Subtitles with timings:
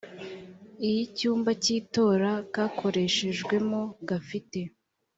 [0.87, 4.59] iy’icyumba cy’itora kakoreshejwemo gafite